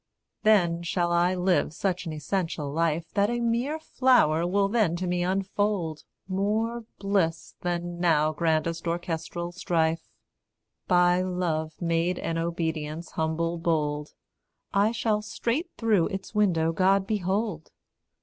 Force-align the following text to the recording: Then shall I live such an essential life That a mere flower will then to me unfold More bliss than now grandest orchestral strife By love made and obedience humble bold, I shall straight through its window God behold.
Then 0.41 0.81
shall 0.81 1.11
I 1.11 1.35
live 1.35 1.73
such 1.73 2.07
an 2.07 2.11
essential 2.11 2.71
life 2.71 3.11
That 3.13 3.29
a 3.29 3.39
mere 3.39 3.77
flower 3.77 4.47
will 4.47 4.67
then 4.67 4.95
to 4.95 5.05
me 5.05 5.21
unfold 5.21 6.05
More 6.27 6.85
bliss 6.97 7.53
than 7.61 7.99
now 7.99 8.31
grandest 8.33 8.87
orchestral 8.87 9.51
strife 9.51 10.09
By 10.87 11.21
love 11.21 11.79
made 11.79 12.17
and 12.17 12.39
obedience 12.39 13.11
humble 13.11 13.59
bold, 13.59 14.15
I 14.73 14.91
shall 14.91 15.21
straight 15.21 15.69
through 15.77 16.07
its 16.07 16.33
window 16.33 16.71
God 16.71 17.05
behold. 17.05 17.69